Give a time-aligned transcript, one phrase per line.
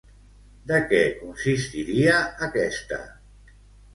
[0.71, 2.15] De què consistiria
[2.47, 3.01] aquesta?